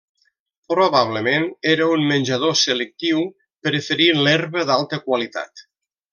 Probablement 0.71 1.45
era 1.73 1.89
un 1.97 2.05
menjador 2.13 2.55
selectiu, 2.63 3.21
preferint 3.69 4.23
l'herba 4.25 4.65
d'alta 4.71 5.01
qualitat. 5.07 5.65